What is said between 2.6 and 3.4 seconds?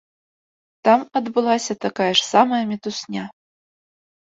мітусня.